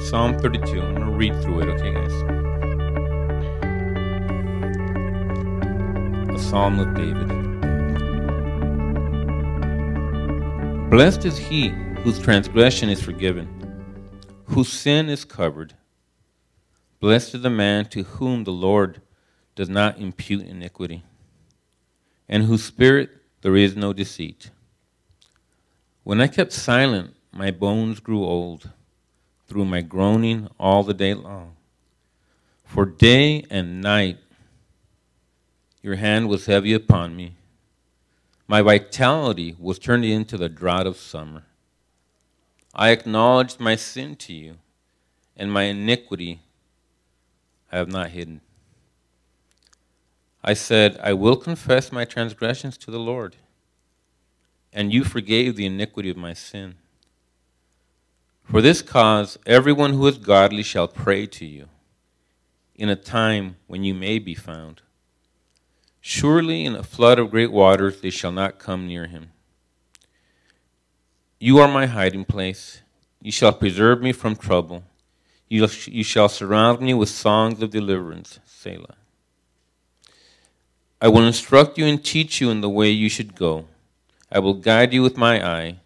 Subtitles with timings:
[0.00, 0.80] Psalm 32.
[0.80, 2.12] I'm going to read through it, okay, guys?
[6.28, 7.28] A Psalm of David.
[10.90, 11.68] Blessed is he
[12.04, 13.48] whose transgression is forgiven,
[14.44, 15.74] whose sin is covered.
[17.00, 19.00] Blessed is the man to whom the Lord
[19.54, 21.04] does not impute iniquity,
[22.28, 23.10] and whose spirit
[23.40, 24.50] there is no deceit.
[26.04, 28.70] When I kept silent, my bones grew old
[29.46, 31.56] through my groaning all the day long.
[32.64, 34.18] For day and night
[35.82, 37.34] your hand was heavy upon me.
[38.48, 41.44] My vitality was turned into the drought of summer.
[42.74, 44.56] I acknowledged my sin to you,
[45.36, 46.40] and my iniquity
[47.72, 48.40] I have not hidden.
[50.44, 53.36] I said, I will confess my transgressions to the Lord,
[54.72, 56.76] and you forgave the iniquity of my sin.
[58.50, 61.68] For this cause, everyone who is godly shall pray to you
[62.76, 64.82] in a time when you may be found.
[66.00, 69.32] Surely in a flood of great waters they shall not come near him.
[71.40, 72.82] You are my hiding place.
[73.20, 74.84] You shall preserve me from trouble.
[75.48, 78.38] You, you shall surround me with songs of deliverance.
[78.46, 78.94] Selah.
[81.00, 83.66] I will instruct you and teach you in the way you should go.
[84.30, 85.80] I will guide you with my eye.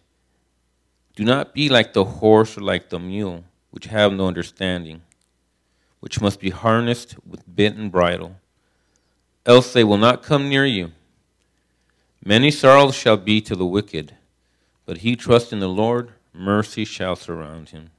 [1.21, 5.03] Do not be like the horse or like the mule, which have no understanding,
[5.99, 8.37] which must be harnessed with bit and bridle,
[9.45, 10.93] else they will not come near you.
[12.25, 14.15] Many sorrows shall be to the wicked,
[14.87, 17.91] but he trusts in the Lord, mercy shall surround him.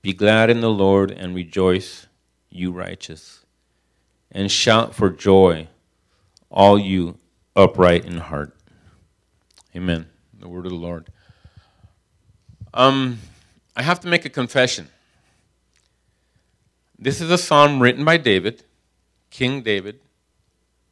[0.00, 2.06] Be glad in the Lord and rejoice,
[2.48, 3.44] you righteous,
[4.32, 5.68] and shout for joy,
[6.50, 7.18] all you
[7.54, 8.56] upright in heart.
[9.76, 10.06] Amen.
[10.40, 11.10] The word of the Lord.
[12.74, 13.20] Um,
[13.74, 14.88] I have to make a confession.
[16.98, 18.64] This is a psalm written by David,
[19.30, 20.00] King David,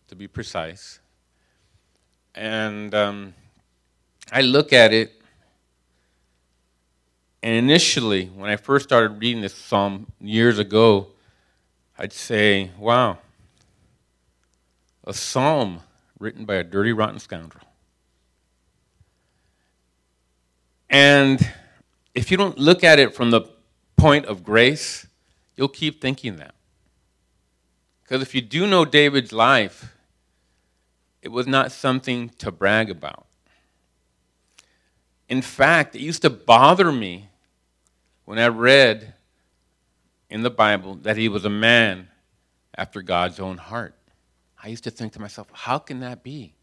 [0.08, 1.00] to be precise.
[2.34, 3.34] And um,
[4.32, 5.20] I look at it,
[7.42, 11.08] and initially, when I first started reading this psalm years ago,
[11.98, 13.18] I'd say, wow,
[15.04, 15.80] a psalm
[16.18, 17.64] written by a dirty, rotten scoundrel.
[20.88, 21.52] And
[22.16, 23.42] if you don't look at it from the
[23.96, 25.06] point of grace,
[25.54, 26.54] you'll keep thinking that.
[28.02, 29.94] Because if you do know David's life,
[31.20, 33.26] it was not something to brag about.
[35.28, 37.28] In fact, it used to bother me
[38.24, 39.12] when I read
[40.30, 42.08] in the Bible that he was a man
[42.76, 43.94] after God's own heart.
[44.62, 46.54] I used to think to myself, how can that be?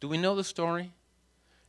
[0.00, 0.92] Do we know the story?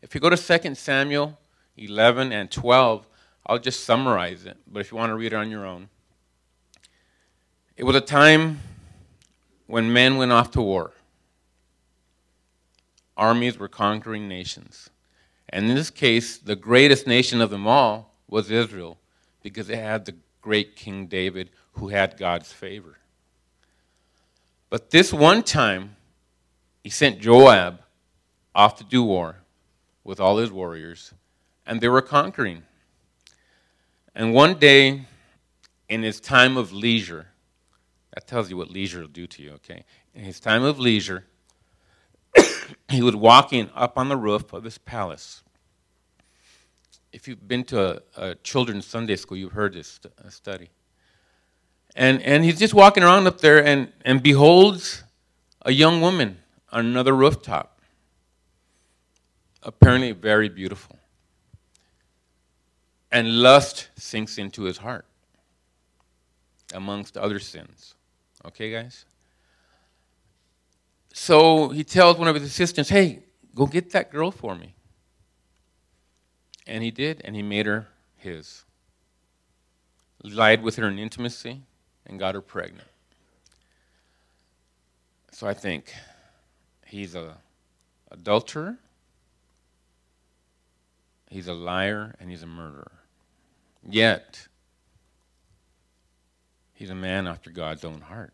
[0.02, 1.38] If you go to 2 Samuel
[1.78, 3.08] 11 and 12.
[3.46, 5.90] I'll just summarize it, but if you want to read it on your own.
[7.76, 8.60] It was a time
[9.66, 10.94] when men went off to war.
[13.18, 14.90] Armies were conquering nations.
[15.50, 18.98] And in this case, the greatest nation of them all was Israel
[19.42, 22.98] because it had the great King David who had God's favor.
[24.70, 25.96] But this one time,
[26.84, 27.82] he sent Joab
[28.56, 29.38] off to do war
[30.04, 31.14] with all his warriors
[31.66, 32.64] and they were conquering.
[34.16, 35.06] And one day,
[35.88, 37.28] in his time of leisure,
[38.14, 39.86] that tells you what leisure will do to you, okay?
[40.14, 41.26] In his time of leisure,
[42.90, 45.44] he was walking up on the roof of his palace.
[47.14, 50.70] If you've been to a, a children's Sunday school, you've heard this st- uh, study.
[51.96, 55.04] And, and he's just walking around up there and, and beholds
[55.64, 56.38] a young woman
[56.72, 57.82] on another rooftop,
[59.62, 61.01] apparently very beautiful
[63.12, 65.06] and lust sinks into his heart,
[66.74, 67.96] amongst other sins.
[68.46, 69.06] Okay, guys?
[71.14, 73.24] So he tells one of his assistants, hey,
[73.54, 74.74] go get that girl for me.
[76.66, 78.64] And he did, and he made her his.
[80.24, 81.62] Lied with her in intimacy
[82.06, 82.88] and got her pregnant.
[85.32, 85.94] So I think
[86.86, 87.38] he's a
[88.12, 88.78] adulterer,
[91.30, 92.92] he's a liar, and he's a murderer.
[93.88, 94.48] Yet,
[96.74, 98.34] he's a man after God's own heart.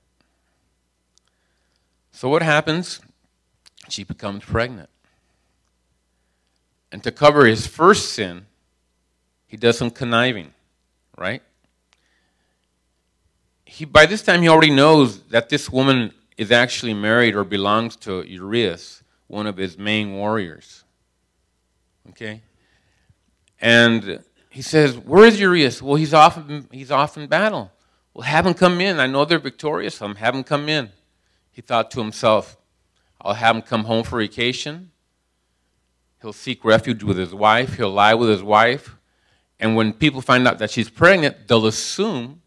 [2.11, 2.99] So, what happens?
[3.89, 4.89] She becomes pregnant.
[6.91, 8.45] And to cover his first sin,
[9.45, 10.53] he does some conniving,
[11.17, 11.41] right?
[13.65, 17.95] He, by this time, he already knows that this woman is actually married or belongs
[17.97, 20.83] to Urias, one of his main warriors.
[22.09, 22.41] Okay?
[23.59, 24.23] And
[24.57, 25.83] he says, Where is Urias?
[25.83, 27.71] Well, he's off, in, he's off in battle.
[28.12, 29.00] Well, have him come in.
[29.00, 30.89] I know they're victorious, so have him come in.
[31.51, 32.57] He thought to himself,
[33.21, 34.89] I'll have him come home for vacation.
[36.24, 37.75] He'll seek refuge with his wife.
[37.75, 38.95] He'll lie with his wife.
[39.59, 42.42] And when people find out that she's pregnant, they'll assume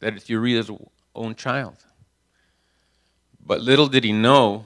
[0.00, 0.70] that it's Uriah's
[1.14, 1.76] own child.
[3.44, 4.64] But little did he know,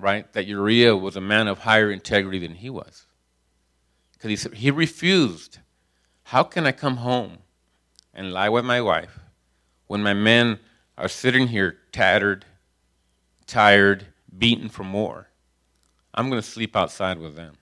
[0.00, 3.03] right, that Uriah was a man of higher integrity than he was.
[4.24, 5.58] Because he, refused.
[6.22, 7.40] How can I come home
[8.14, 9.18] and lie with my wife
[9.86, 10.60] when my men
[10.96, 12.46] are sitting here tattered,
[13.46, 14.06] tired,
[14.36, 15.28] beaten from war?
[16.14, 17.56] I'm going to sleep outside with them.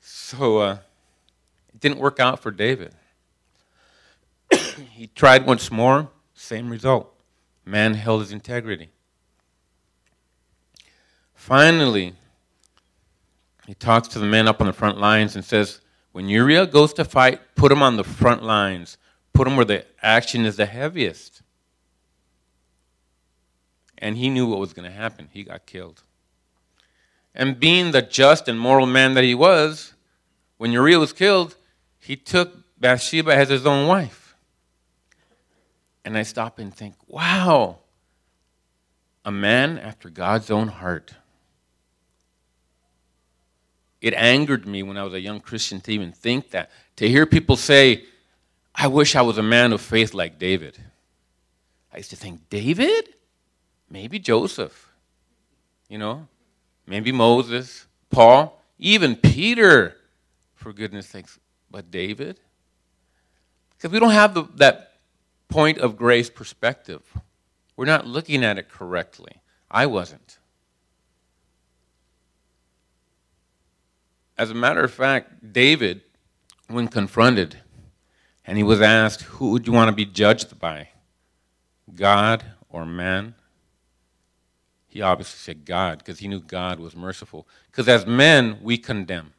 [0.00, 0.78] So uh,
[1.72, 2.96] it didn't work out for David.
[4.90, 7.14] he tried once more, same result.
[7.64, 8.90] Man held his integrity.
[11.32, 12.14] Finally,
[13.66, 15.80] he talks to the men up on the front lines and says,
[16.12, 18.98] When Uriah goes to fight, put him on the front lines.
[19.32, 21.42] Put him where the action is the heaviest.
[23.98, 25.28] And he knew what was going to happen.
[25.32, 26.02] He got killed.
[27.34, 29.94] And being the just and moral man that he was,
[30.58, 31.56] when Uriah was killed,
[31.98, 34.36] he took Bathsheba as his own wife.
[36.04, 37.78] And I stop and think, wow,
[39.24, 41.14] a man after God's own heart.
[44.04, 46.70] It angered me when I was a young Christian to even think that.
[46.96, 48.04] To hear people say,
[48.74, 50.76] I wish I was a man of faith like David.
[51.90, 53.14] I used to think, David?
[53.88, 54.92] Maybe Joseph.
[55.88, 56.28] You know?
[56.86, 59.96] Maybe Moses, Paul, even Peter,
[60.54, 61.38] for goodness sakes.
[61.70, 62.38] But David?
[63.70, 64.98] Because we don't have the, that
[65.48, 67.00] point of grace perspective.
[67.74, 69.40] We're not looking at it correctly.
[69.70, 70.36] I wasn't.
[74.36, 76.02] As a matter of fact, David,
[76.68, 77.58] when confronted,
[78.44, 80.88] and he was asked, Who would you want to be judged by?
[81.94, 83.34] God or man?
[84.88, 87.48] He obviously said God because he knew God was merciful.
[87.70, 89.32] Because as men, we condemn.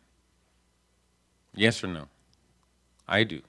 [1.53, 2.07] Yes or no?
[3.07, 3.41] I do.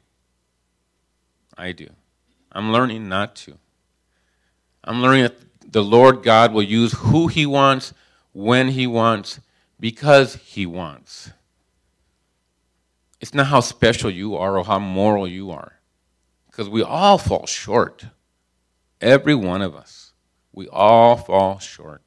[1.58, 1.88] I do.
[2.52, 3.58] I'm learning not to.
[4.84, 7.92] I'm learning that the Lord God will use who he wants,
[8.32, 9.40] when he wants,
[9.78, 11.30] because he wants.
[13.20, 15.80] It's not how special you are or how moral you are,
[16.50, 18.06] because we all fall short.
[19.00, 20.12] Every one of us.
[20.52, 22.02] We all fall short.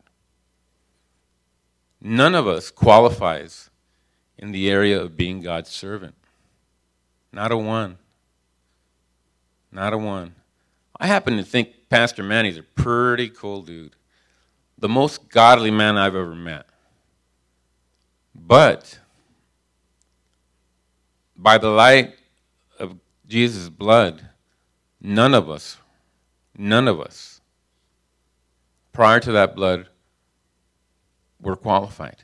[2.02, 3.70] None of us qualifies
[4.38, 6.16] in the area of being God's servant.
[7.32, 7.98] Not a one.
[9.72, 10.36] Not a one.
[11.00, 13.96] I happen to think Pastor Manny's a pretty cool dude.
[14.78, 16.69] The most godly man I've ever met.
[18.34, 19.00] But
[21.36, 22.16] by the light
[22.80, 22.98] of
[23.28, 24.30] Jesus' blood,
[25.02, 25.78] none of us,
[26.58, 27.42] none of us,
[28.92, 29.88] prior to that blood,
[31.42, 32.24] were qualified.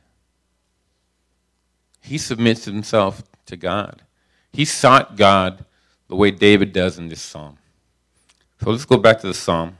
[2.02, 4.04] He submits himself to God.
[4.52, 5.66] He sought God
[6.08, 7.58] the way David does in this psalm.
[8.62, 9.78] So let's go back to the psalm.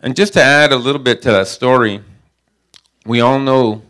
[0.00, 2.02] And just to add a little bit to that story,
[3.04, 3.82] we all know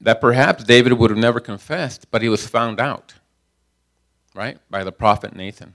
[0.00, 3.14] that perhaps David would have never confessed, but he was found out,
[4.34, 5.74] right, by the prophet Nathan.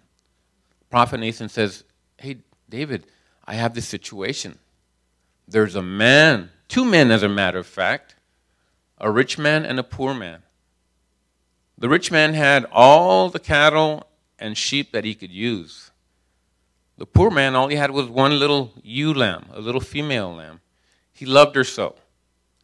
[0.90, 1.84] Prophet Nathan says,
[2.18, 2.38] Hey,
[2.70, 3.08] David,
[3.46, 4.60] I have this situation.
[5.48, 8.16] There's a man, two men, as a matter of fact,
[8.98, 10.44] a rich man and a poor man.
[11.78, 15.92] The rich man had all the cattle and sheep that he could use.
[16.98, 20.61] The poor man, all he had was one little ewe lamb, a little female lamb.
[21.22, 21.94] He loved her so.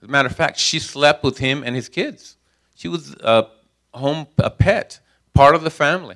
[0.01, 2.37] As a matter of fact, she slept with him and his kids.
[2.75, 3.49] She was a
[3.93, 4.99] home, a pet,
[5.35, 6.15] part of the family.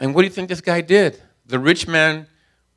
[0.00, 1.20] And what do you think this guy did?
[1.44, 2.26] The rich man,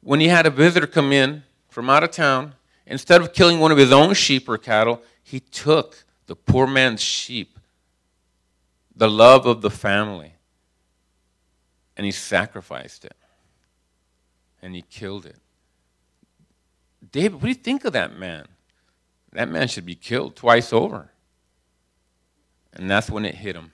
[0.02, 2.56] when he had a visitor come in from out of town,
[2.86, 7.00] instead of killing one of his own sheep or cattle, he took the poor man's
[7.00, 7.60] sheep,
[8.94, 10.34] the love of the family,
[11.96, 13.16] and he sacrificed it.
[14.62, 15.38] And he killed it.
[17.12, 18.48] David, what do you think of that man?
[19.34, 21.12] that man should be killed twice over.
[22.74, 23.74] And that's when it hit him.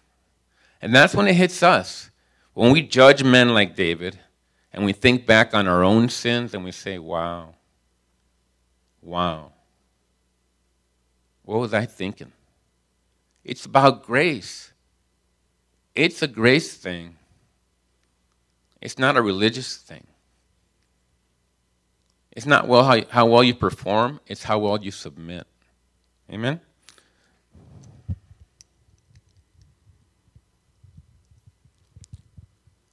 [0.82, 2.10] And that's when it hits us.
[2.54, 4.20] When we judge men like David
[4.74, 7.56] and we think back on our own sins and we say, wow,
[9.02, 9.52] wow,
[11.44, 12.32] what was I thinking?
[13.44, 14.72] It's about grace.
[15.94, 17.18] It's a grace thing.
[18.82, 20.06] It's not a religious thing.
[22.36, 25.48] It's not well how, how well you perform, it's how well you submit.
[26.30, 26.60] Amen?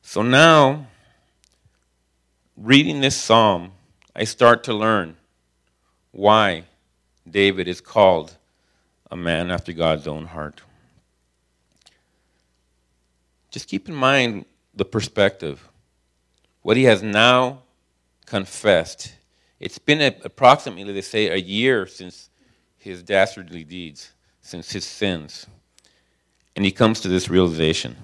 [0.03, 0.87] So now,
[2.57, 3.73] reading this psalm,
[4.15, 5.17] I start to learn
[6.13, 6.65] why
[7.29, 8.37] David is called
[9.11, 10.61] a man after God's own heart.
[13.51, 14.45] Just keep in mind
[14.75, 15.69] the perspective.
[16.63, 17.63] What he has now
[18.27, 19.15] confessed.
[19.63, 22.31] It's been a, approximately, they say, a year since
[22.79, 25.47] his dastardly deeds, since his sins.
[26.57, 27.97] And he comes to this realization.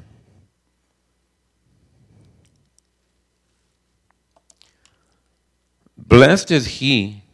[5.97, 7.25] Blessed is he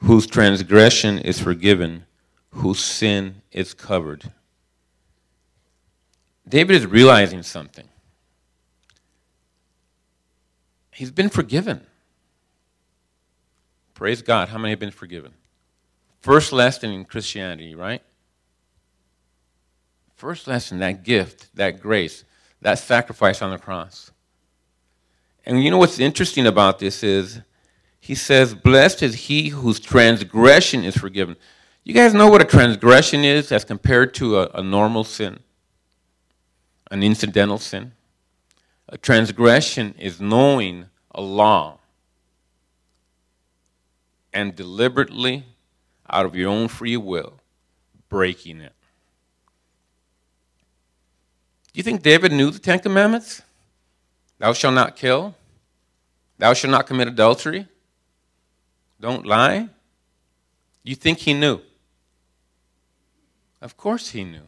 [0.00, 2.06] whose transgression is forgiven,
[2.50, 4.32] whose sin is covered.
[6.48, 7.86] David is realizing something.
[10.92, 11.87] He's been forgiven.
[13.98, 14.48] Praise God.
[14.48, 15.32] How many have been forgiven?
[16.20, 18.00] First lesson in Christianity, right?
[20.14, 22.22] First lesson, that gift, that grace,
[22.62, 24.12] that sacrifice on the cross.
[25.44, 27.40] And you know what's interesting about this is
[27.98, 31.34] he says, Blessed is he whose transgression is forgiven.
[31.82, 35.40] You guys know what a transgression is as compared to a, a normal sin,
[36.92, 37.90] an incidental sin?
[38.88, 41.77] A transgression is knowing a law
[44.32, 45.44] and deliberately,
[46.08, 47.34] out of your own free will,
[48.08, 48.72] breaking it.
[51.72, 53.42] Do you think David knew the Ten Commandments?
[54.38, 55.34] Thou shalt not kill.
[56.38, 57.66] Thou shalt not commit adultery.
[59.00, 59.68] Don't lie.
[60.82, 61.60] You think he knew?
[63.60, 64.46] Of course he knew.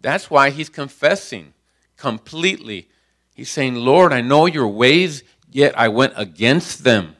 [0.00, 1.52] That's why he's confessing
[1.96, 2.88] completely.
[3.34, 7.16] He's saying, Lord, I know your ways, yet I went against them.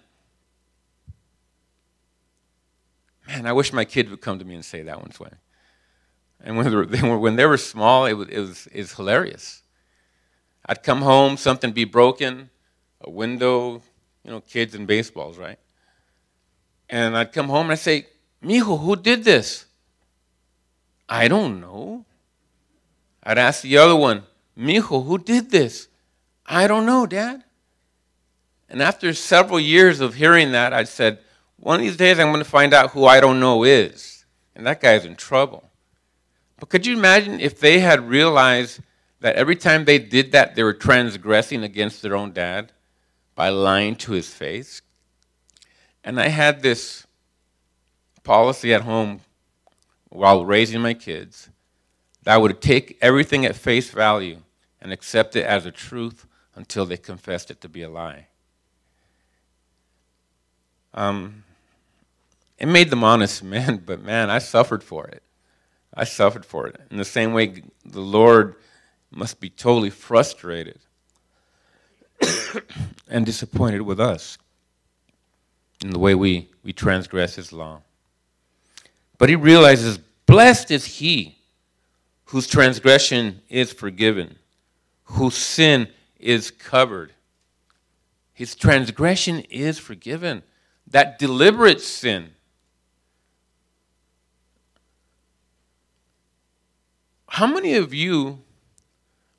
[3.29, 5.21] Man, I wish my kids would come to me and say that once.
[5.21, 5.29] Way.
[6.41, 9.63] And when they were, when they were small, it was, it, was, it was hilarious.
[10.67, 12.51] I'd come home, something be broken,
[13.03, 13.83] a window,
[14.25, 15.59] you know, kids and baseballs, right?
[16.89, 18.07] And I'd come home and I'd say,
[18.43, 19.67] Mijo, who did this?
[21.09, 22.05] I don't know.
[23.23, 24.23] I'd ask the other one,
[24.59, 25.89] Mijo, who did this?
[26.47, 27.45] I don't know, Dad.
[28.69, 31.19] And after several years of hearing that, I said,
[31.59, 34.25] one of these days I'm going to find out who I don't know is.
[34.55, 35.71] And that guy's in trouble.
[36.59, 38.81] But could you imagine if they had realized
[39.21, 42.73] that every time they did that, they were transgressing against their own dad
[43.35, 44.83] by lying to his face?
[46.03, 47.07] And I had this
[48.25, 49.21] policy at home
[50.09, 51.51] while raising my kids
[52.23, 54.39] that I would take everything at face value
[54.81, 58.27] and accept it as a truth until they confessed it to be a lie.
[60.95, 61.45] Um,
[62.59, 65.23] it made them honest men, but man, I suffered for it.
[65.95, 66.81] I suffered for it.
[66.91, 68.57] In the same way, the Lord
[69.11, 70.79] must be totally frustrated
[73.09, 74.39] and disappointed with us
[75.83, 77.81] in the way we, we transgress his law.
[79.17, 81.39] But he realizes, blessed is he
[82.27, 84.37] whose transgression is forgiven,
[85.05, 85.89] whose sin
[86.19, 87.13] is covered.
[88.35, 90.43] His transgression is forgiven.
[90.87, 92.31] That deliberate sin.
[97.29, 98.41] How many of you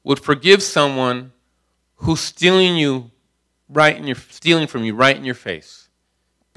[0.03, 1.31] would forgive someone
[1.97, 3.11] who's stealing you
[3.67, 5.89] right in your stealing from you right in your face?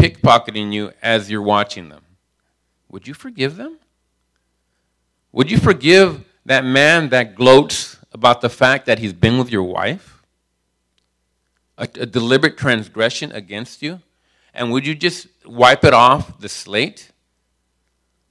[0.02, 2.02] pickpocketing you as you're watching them,
[2.88, 3.78] would you forgive them?
[5.30, 9.62] Would you forgive that man that gloats about the fact that he's been with your
[9.62, 10.22] wife?
[11.78, 14.00] A, a deliberate transgression against you?
[14.52, 17.12] And would you just wipe it off the slate?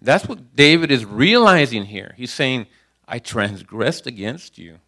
[0.02, 2.14] That's what David is realizing here.
[2.18, 2.68] He's saying,
[3.12, 4.80] I transgressed against you.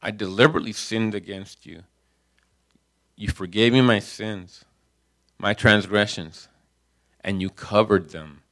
[0.00, 1.82] I deliberately sinned against you.
[3.16, 4.64] You forgave me my sins
[5.42, 6.48] my transgressions,
[7.20, 8.42] and you covered them.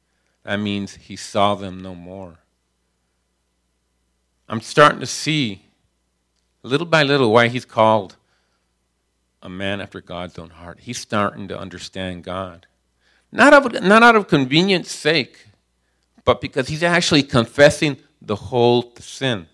[0.42, 2.38] That means he saw them no more.
[4.49, 5.62] I'm starting to see,
[6.64, 8.16] little by little, why he's called
[9.40, 10.80] a man after God's own heart.
[10.80, 12.66] He's starting to understand God.
[13.30, 15.47] Not, of, not out of convenience sake,
[16.25, 19.46] but because he's actually confessing the whole sin.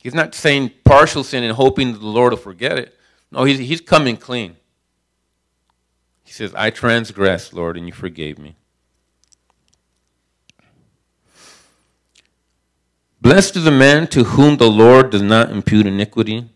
[0.00, 2.96] He's not saying partial sin and hoping the Lord will forget it.
[3.32, 4.56] No, he's, he's coming clean.
[6.22, 8.56] He says, I transgressed, Lord, and you forgave me.
[13.20, 16.48] Blessed is the man to whom the Lord does not impute iniquity,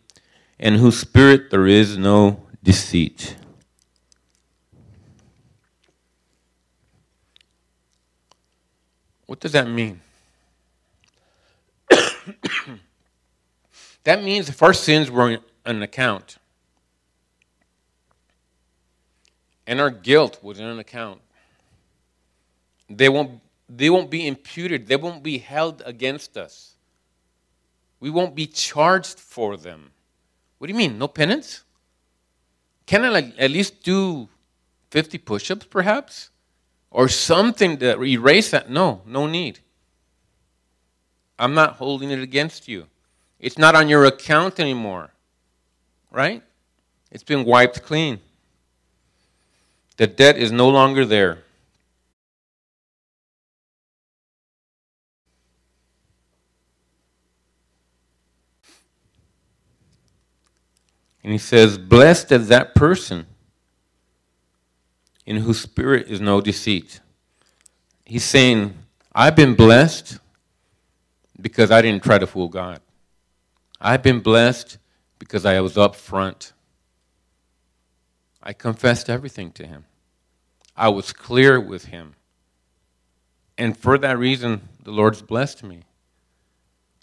[0.59, 3.37] and whose spirit there is no deceit.
[9.27, 10.01] What does that mean?
[14.05, 16.39] that means if our sins were an account
[19.67, 21.21] and our guilt was in an account,
[22.89, 26.75] they won't, they won't be imputed, they won't be held against us.
[28.01, 29.93] We won't be charged for them.
[30.59, 30.99] What do you mean?
[30.99, 31.63] No penance?
[32.87, 34.29] Can I like at least do
[34.91, 36.31] 50 push ups perhaps?
[36.91, 38.69] Or something to erase that?
[38.69, 39.61] No, no need.
[41.41, 42.87] I'm not holding it against you.
[43.39, 45.11] It's not on your account anymore.
[46.11, 46.43] Right?
[47.11, 48.21] It's been wiped clean.
[49.97, 51.39] The debt is no longer there.
[61.23, 63.27] And he says, Blessed is that person
[65.25, 67.01] in whose spirit is no deceit.
[68.05, 68.75] He's saying,
[69.15, 70.19] I've been blessed
[71.41, 72.81] because I didn't try to fool God.
[73.81, 74.79] I've been blessed
[75.19, 76.53] because I was up front.
[78.43, 79.85] I confessed everything to Him.
[80.77, 82.15] I was clear with Him.
[83.57, 85.83] And for that reason, the Lord's blessed me.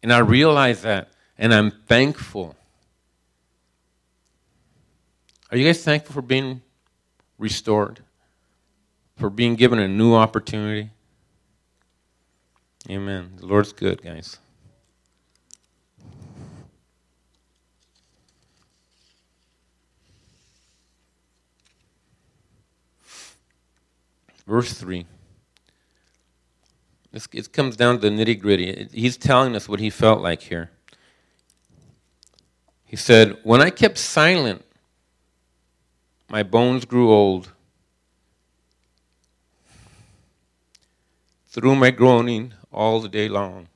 [0.02, 2.56] And I realize that, and I'm thankful.
[5.52, 6.62] Are you guys thankful for being
[7.38, 8.02] restored?
[9.18, 10.92] For being given a new opportunity?
[12.90, 13.34] Amen.
[13.38, 14.38] The Lord's good, guys.
[24.46, 25.06] Verse 3.
[27.12, 28.88] This, it comes down to the nitty gritty.
[28.94, 30.72] He's telling us what he felt like here.
[32.86, 34.64] He said, When I kept silent,
[36.30, 37.52] my bones grew old.
[41.48, 43.68] Through my groaning all the day long.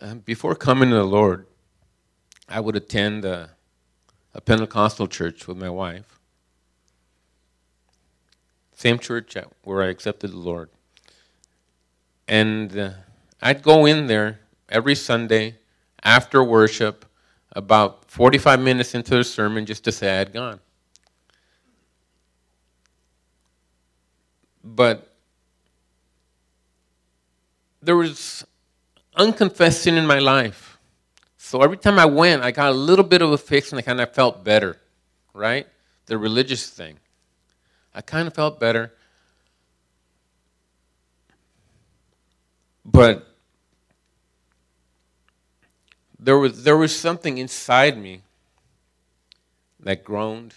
[0.00, 1.46] Uh, before coming to the Lord,
[2.48, 3.50] I would attend a,
[4.34, 6.18] a Pentecostal church with my wife.
[8.74, 10.70] Same church where I accepted the Lord.
[12.26, 12.90] And uh,
[13.40, 15.58] I'd go in there every Sunday
[16.02, 17.04] after worship,
[17.56, 20.60] about 45 minutes into the sermon, just to say I had gone.
[24.62, 25.10] But
[27.80, 28.44] there was
[29.16, 30.78] unconfessed sin in my life.
[31.38, 33.82] So every time I went, I got a little bit of a fix and I
[33.82, 34.78] kind of felt better,
[35.32, 35.66] right?
[36.06, 36.98] The religious thing.
[37.94, 38.92] I kind of felt better.
[42.84, 43.26] But
[46.26, 48.22] there was, there was something inside me
[49.78, 50.54] that groaned,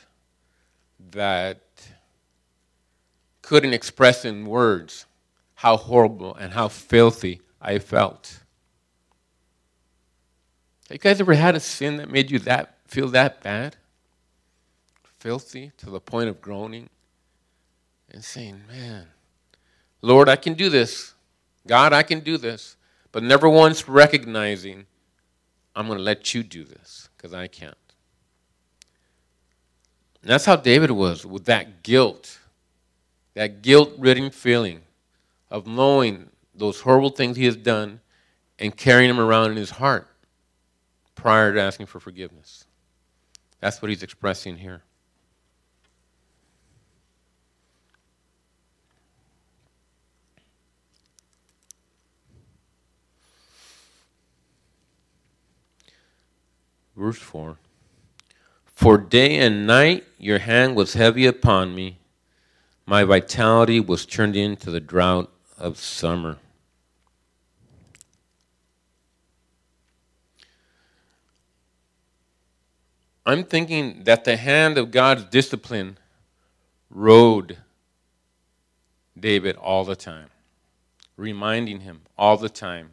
[1.12, 1.62] that
[3.44, 5.06] couldn't express in words
[5.54, 8.40] how horrible and how filthy I felt.
[10.88, 13.76] Have you guys ever had a sin that made you that feel that bad?
[15.20, 16.90] Filthy to the point of groaning
[18.10, 19.06] and saying, Man,
[20.02, 21.14] Lord, I can do this.
[21.68, 22.76] God, I can do this,
[23.12, 24.88] but never once recognizing
[25.80, 27.74] I'm going to let you do this because I can't.
[30.22, 32.38] And that's how David was with that guilt,
[33.34, 34.82] that guilt ridden feeling
[35.50, 38.02] of knowing those horrible things he has done
[38.60, 40.10] and carrying them around in his heart
[41.16, 42.66] prior to asking for forgiveness.
[43.62, 44.84] That's what he's expressing here.
[57.00, 57.56] Verse 4
[58.66, 62.00] For day and night your hand was heavy upon me,
[62.86, 66.40] my vitality was turned into the drought of summer.
[73.26, 75.98] I'm thinking that the hand of God's discipline
[76.90, 77.60] rode
[79.18, 80.28] David all the time,
[81.16, 82.90] reminding him all the time.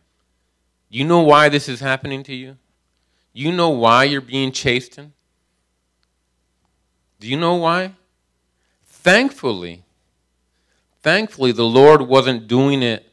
[0.89, 2.59] You know why this is happening to you?
[3.37, 5.13] You know why you're being chastened?
[7.21, 7.93] Do you know why?
[8.87, 9.83] Thankfully,
[11.03, 13.13] thankfully, the Lord wasn't doing it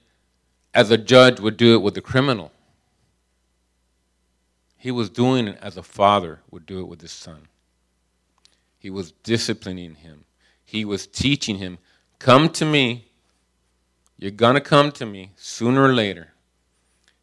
[0.73, 2.53] as a judge would do it with a criminal.
[4.77, 7.49] He was doing it as a father would do it with his son.
[8.79, 10.23] He was disciplining him.
[10.63, 11.79] He was teaching him,
[12.19, 13.09] Come to me.
[14.17, 16.29] You're going to come to me sooner or later.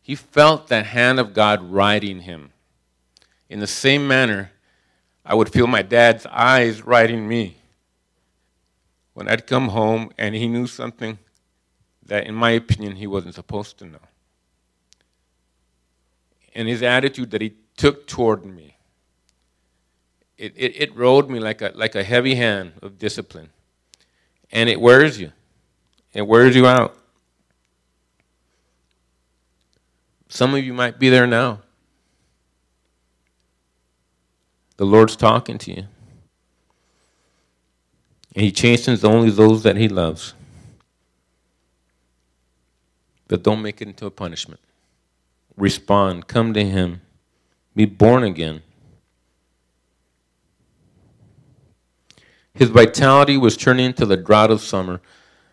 [0.03, 2.53] He felt the hand of God riding him.
[3.51, 4.53] In the same manner,
[5.27, 7.57] I would feel my dad's eyes writing me.
[9.13, 11.19] When I'd come home and he knew something
[12.07, 13.99] that, in my opinion, he wasn't supposed to know.
[16.55, 18.77] And his attitude that he took toward me,
[20.39, 23.51] it, it, it rode me like a, like a heavy hand of discipline.
[24.53, 25.33] And it wears you,
[26.13, 26.97] it wears you out.
[30.29, 31.63] Some of you might be there now.
[34.81, 35.85] The Lord's talking to you.
[38.35, 40.33] And He chastens only those that He loves.
[43.29, 44.59] But don't make it into a punishment.
[45.55, 47.03] Respond, come to Him,
[47.77, 48.63] be born again.
[52.55, 55.03] His vitality was turning into the drought of summer.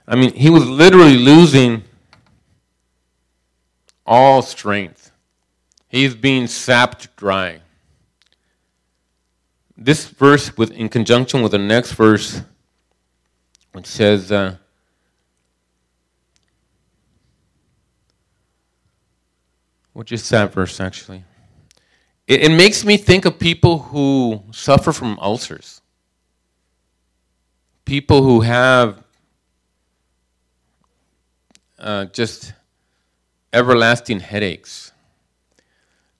[0.07, 1.83] I mean, he was literally losing
[4.05, 5.11] all strength.
[5.89, 7.59] He's being sapped dry.
[9.77, 12.41] This verse, with, in conjunction with the next verse,
[13.73, 14.55] which says, uh,
[19.93, 21.23] which is that verse actually?
[22.25, 25.81] It, it makes me think of people who suffer from ulcers,
[27.85, 29.03] people who have
[31.77, 32.53] uh, just
[33.53, 34.91] everlasting headaches.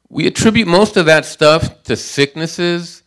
[0.10, 3.02] We attribute most of that stuff to sicknesses,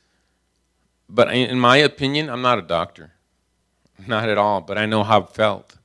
[1.10, 3.12] but in my opinion, I'm not a doctor.
[4.06, 5.76] Not at all, but I know how it felt.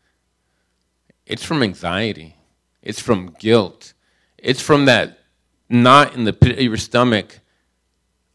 [1.25, 2.37] It's from anxiety,
[2.81, 3.93] it's from guilt,
[4.37, 5.19] it's from that
[5.67, 7.39] knot in the pit of your stomach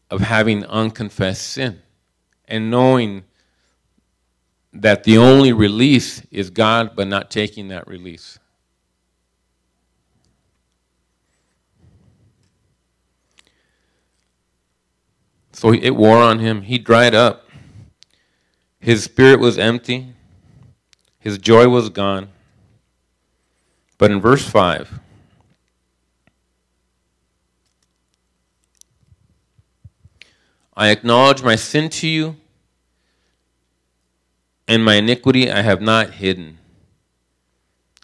[0.09, 1.81] of having unconfessed sin
[2.47, 3.23] and knowing
[4.73, 8.39] that the only release is God, but not taking that release.
[15.61, 16.63] So it wore on him.
[16.63, 17.47] He dried up.
[18.79, 20.15] His spirit was empty.
[21.19, 22.29] His joy was gone.
[23.99, 24.99] But in verse 5,
[30.75, 32.37] I acknowledge my sin to you,
[34.67, 36.57] and my iniquity I have not hidden.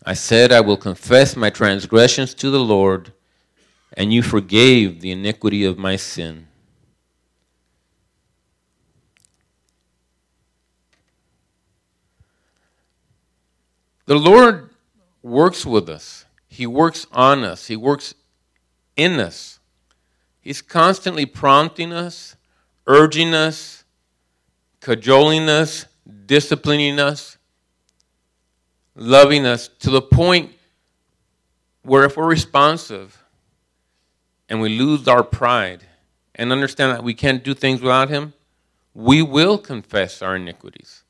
[0.06, 3.14] I said, I will confess my transgressions to the Lord,
[3.94, 6.47] and you forgave the iniquity of my sin.
[14.08, 14.70] The Lord
[15.22, 18.16] works with us, He works on us, He works
[18.96, 19.60] in us.
[20.40, 22.38] He's constantly prompting us,
[22.88, 23.84] urging us,
[24.80, 25.88] cajoling us,
[26.26, 27.38] disciplining us,
[28.96, 30.54] loving us to the point
[31.82, 33.26] where if we're responsive
[34.48, 35.84] and we lose our pride
[36.34, 38.32] and understand that we can't do things without Him,
[38.94, 41.04] we will confess our iniquities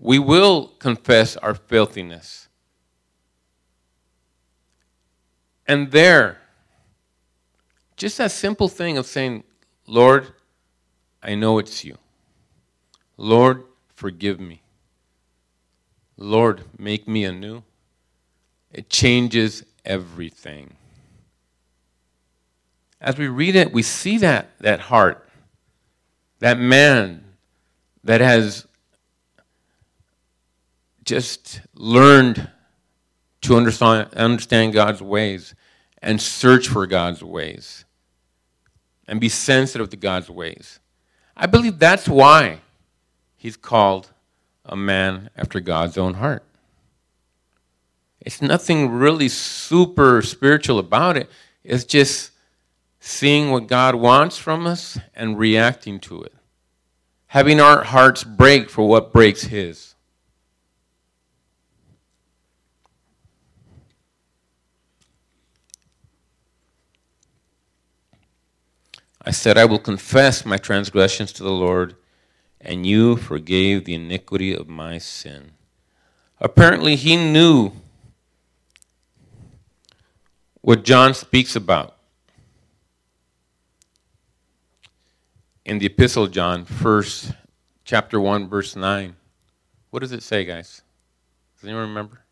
[0.00, 2.48] we will confess our filthiness.
[5.68, 6.38] And there,
[7.96, 9.44] just that simple thing of saying,
[9.86, 10.32] Lord,
[11.22, 11.98] I know it's you.
[13.18, 13.62] Lord,
[13.94, 14.62] forgive me.
[16.16, 17.62] Lord, make me anew.
[18.72, 20.74] It changes everything.
[23.00, 25.28] As we read it, we see that, that heart,
[26.38, 27.24] that man
[28.02, 28.66] that has
[31.10, 32.48] just learned
[33.40, 35.56] to understand, God's ways
[36.00, 37.84] and search for God's ways
[39.08, 40.78] and be sensitive to God's ways.
[41.36, 42.60] I believe that's why
[43.36, 44.12] he's called
[44.64, 46.44] a man after God's own heart.
[48.20, 51.28] It's nothing really super spiritual about it.
[51.64, 52.30] It's just
[53.00, 56.34] seeing what God wants from us and reacting to it.
[57.26, 59.89] Having our hearts break for what breaks his.
[69.30, 71.94] I said, I will confess my transgressions to the Lord,
[72.60, 75.52] and you forgave the iniquity of my sin.
[76.40, 77.70] Apparently, he knew
[80.62, 81.96] what John speaks about
[85.64, 87.30] in the Epistle of John, first
[87.84, 89.14] chapter 1, verse 9.
[89.90, 90.82] What does it say, guys?
[91.60, 92.24] Does anyone remember?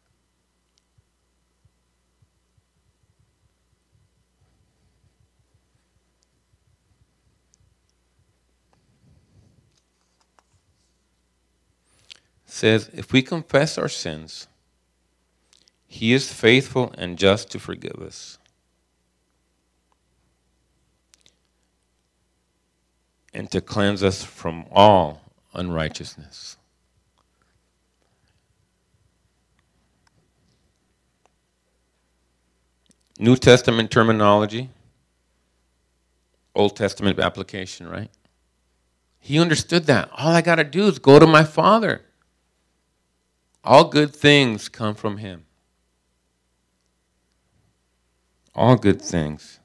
[12.58, 14.48] Says, If we confess our sins,
[15.86, 18.38] he is faithful and just to forgive us
[23.32, 25.22] and to cleanse us from all
[25.54, 26.56] unrighteousness.
[33.20, 34.70] New Testament terminology,
[36.54, 38.10] Old Testament application, right?
[39.18, 40.10] He understood that.
[40.16, 42.02] All I got to do is go to my Father.
[43.68, 45.44] All good things come from Him.
[48.54, 49.60] All good things.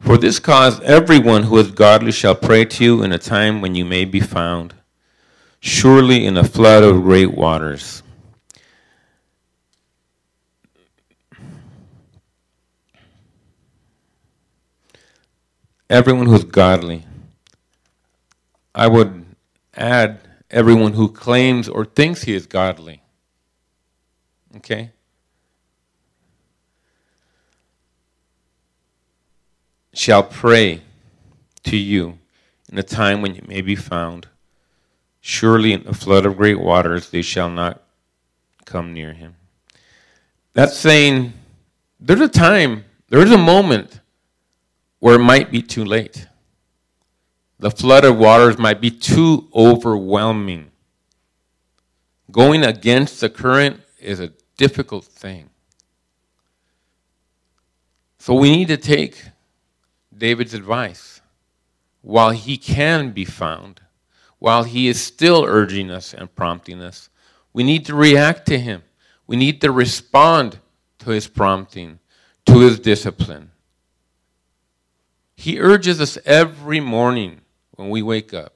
[0.00, 3.74] For this cause, everyone who is godly shall pray to you in a time when
[3.74, 4.72] you may be found,
[5.60, 8.02] surely in a flood of great waters.
[15.90, 17.04] Everyone who is godly.
[18.74, 19.26] I would
[19.76, 23.02] add everyone who claims or thinks he is godly.
[24.56, 24.92] Okay?
[29.92, 30.80] shall pray
[31.64, 32.18] to you
[32.70, 34.28] in a time when you may be found.
[35.20, 37.82] Surely in the flood of great waters they shall not
[38.64, 39.36] come near him.
[40.54, 41.32] That's saying
[41.98, 44.00] there's a time, there's a moment
[45.00, 46.26] where it might be too late.
[47.60, 50.70] The flood of waters might be too overwhelming.
[52.30, 55.50] Going against the current is a difficult thing.
[58.18, 59.24] So we need to take
[60.16, 61.20] David's advice.
[62.00, 63.82] While he can be found,
[64.38, 67.10] while he is still urging us and prompting us,
[67.52, 68.84] we need to react to him.
[69.26, 70.60] We need to respond
[71.00, 71.98] to his prompting,
[72.46, 73.50] to his discipline.
[75.36, 77.42] He urges us every morning
[77.80, 78.52] when we wake up.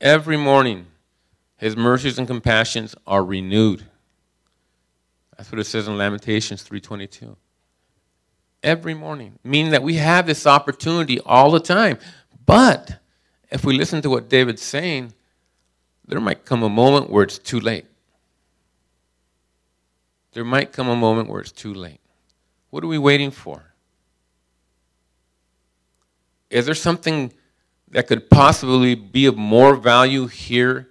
[0.00, 0.86] Every morning,
[1.56, 3.84] his mercies and compassions are renewed.
[5.36, 7.36] That's what it says in Lamentations 322
[8.62, 11.98] every morning, meaning that we have this opportunity all the time.
[12.46, 13.00] But
[13.50, 15.12] if we listen to what David's saying,
[16.06, 17.86] there might come a moment where it's too late.
[20.32, 22.00] There might come a moment where it's too late.
[22.68, 23.64] What are we waiting for?
[26.50, 27.32] Is there something
[27.90, 30.88] that could possibly be of more value here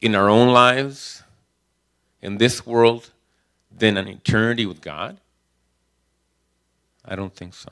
[0.00, 1.22] in our own lives,
[2.20, 3.10] in this world,
[3.70, 5.18] than an eternity with God?
[7.04, 7.70] I don't think so.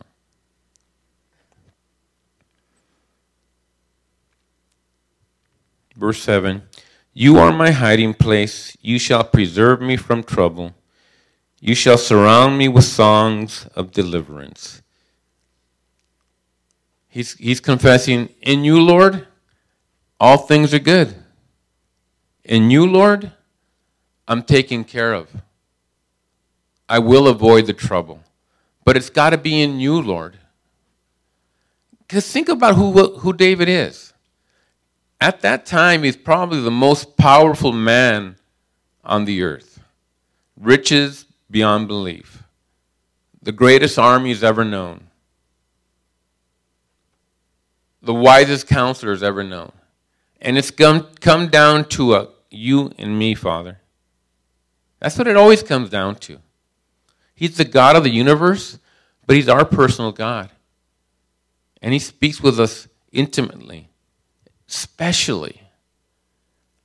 [5.97, 6.62] Verse 7
[7.12, 8.77] You are my hiding place.
[8.81, 10.75] You shall preserve me from trouble.
[11.61, 14.81] You shall surround me with songs of deliverance.
[17.09, 19.27] He's, he's confessing, In you, Lord,
[20.21, 21.14] all things are good.
[22.44, 23.33] In you, Lord,
[24.27, 25.29] I'm taken care of.
[26.88, 28.21] I will avoid the trouble
[28.88, 30.38] but it's got to be in you, Lord.
[31.99, 34.14] Because think about who, who David is.
[35.21, 38.37] At that time, he's probably the most powerful man
[39.05, 39.85] on the earth.
[40.59, 42.44] Riches beyond belief.
[43.42, 45.08] The greatest army he's ever known.
[48.09, 49.71] The wisest counselors ever known.
[50.40, 53.81] And it's come, come down to a you and me, Father.
[54.99, 56.38] That's what it always comes down to.
[57.35, 58.79] He's the God of the universe,
[59.27, 60.49] but He's our personal God.
[61.83, 63.90] And He speaks with us intimately,
[64.66, 65.61] especially.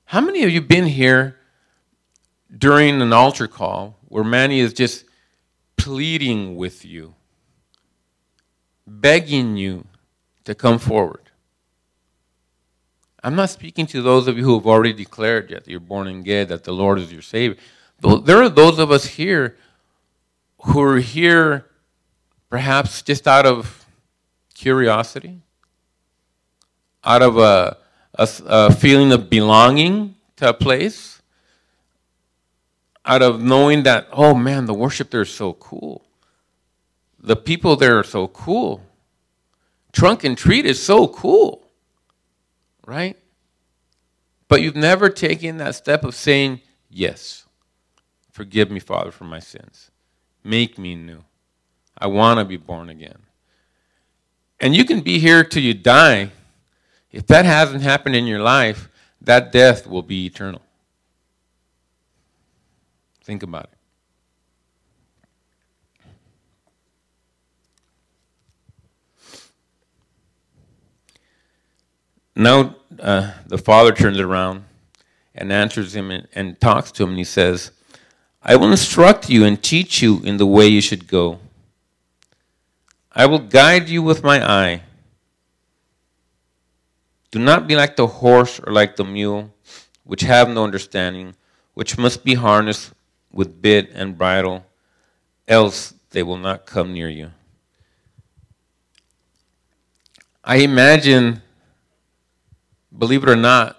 [0.04, 1.38] How many of you been here
[2.54, 5.06] during an altar call where Manny is just
[5.78, 7.14] pleading with you,
[8.86, 9.86] begging you
[10.44, 11.30] to come forward?
[13.22, 16.48] I'm not speaking to those of you who have already declared that you're born again,
[16.48, 17.56] that the Lord is your Savior.
[18.00, 19.56] There are those of us here
[20.58, 21.64] who are here
[22.50, 23.86] perhaps just out of
[24.54, 25.40] curiosity,
[27.02, 27.78] out of a,
[28.14, 31.22] a, a feeling of belonging to a place,
[33.06, 36.04] out of knowing that, oh man, the worship there is so cool.
[37.18, 38.82] The people there are so cool.
[39.94, 41.70] Trunk and treat is so cool,
[42.84, 43.16] right?
[44.48, 47.46] But you've never taken that step of saying, Yes,
[48.32, 49.92] forgive me, Father, for my sins.
[50.42, 51.24] Make me new.
[51.96, 53.18] I want to be born again.
[54.60, 56.32] And you can be here till you die.
[57.12, 58.88] If that hasn't happened in your life,
[59.20, 60.62] that death will be eternal.
[63.22, 63.73] Think about it.
[72.36, 74.64] Now uh, the father turns around
[75.34, 77.70] and answers him and, and talks to him, and he says,
[78.42, 81.38] I will instruct you and teach you in the way you should go.
[83.12, 84.82] I will guide you with my eye.
[87.30, 89.52] Do not be like the horse or like the mule,
[90.04, 91.34] which have no understanding,
[91.74, 92.92] which must be harnessed
[93.32, 94.64] with bit and bridle,
[95.48, 97.30] else they will not come near you.
[100.44, 101.42] I imagine,
[102.96, 103.78] believe it or not,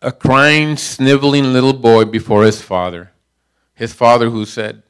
[0.00, 3.12] a crying, sniveling little boy before his father.
[3.74, 4.82] His father who said,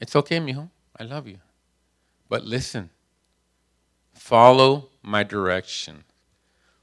[0.00, 1.38] It's okay, mijo, I love you.
[2.28, 2.90] But listen,
[4.14, 6.04] follow my direction.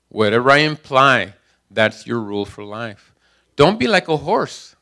[0.10, 1.34] Whatever I imply,
[1.72, 3.13] that's your rule for life.
[3.56, 4.76] Don't be like a horse.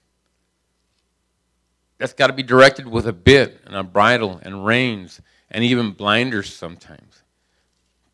[1.97, 5.91] That's got to be directed with a bit and a bridle and reins and even
[5.91, 7.23] blinders sometimes.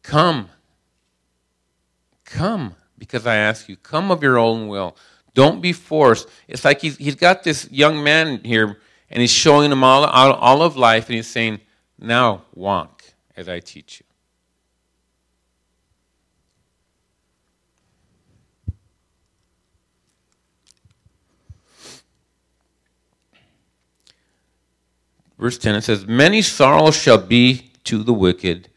[0.04, 0.50] Come.
[2.32, 3.76] Come, because I ask you.
[3.76, 4.96] Come of your own will.
[5.34, 6.30] Don't be forced.
[6.48, 10.34] It's like he's, he's got this young man here, and he's showing him all, all,
[10.34, 11.60] all of life, and he's saying,
[12.00, 13.04] Now walk
[13.36, 14.06] as I teach you.
[25.38, 28.70] Verse 10 it says, Many sorrows shall be to the wicked,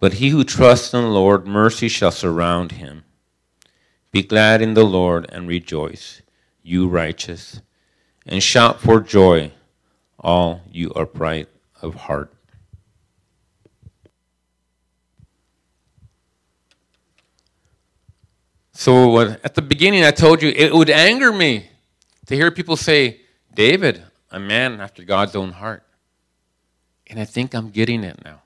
[0.00, 3.04] but he who trusts in the Lord, mercy shall surround him.
[4.10, 6.22] Be glad in the Lord and rejoice,
[6.62, 7.60] you righteous,
[8.26, 9.52] and shout for joy,
[10.18, 11.48] all you upright
[11.82, 12.32] of heart.
[18.72, 21.68] So at the beginning, I told you it would anger me
[22.26, 23.20] to hear people say,
[23.52, 25.82] David, a man after God's own heart.
[27.08, 28.42] And I think I'm getting it now.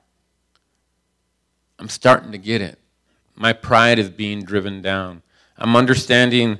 [1.83, 2.79] I'm starting to get it.
[3.35, 5.21] My pride is being driven down.
[5.57, 6.59] I'm understanding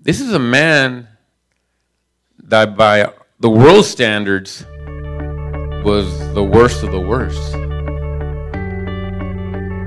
[0.00, 1.08] this is a man
[2.44, 4.64] that, by the world standards,
[5.84, 7.54] was the worst of the worst.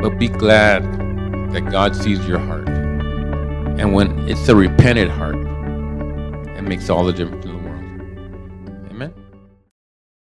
[0.02, 0.84] But be glad
[1.54, 2.67] that God sees your heart.
[2.67, 5.38] And when it's a repentant heart,
[6.58, 7.45] it makes all the difference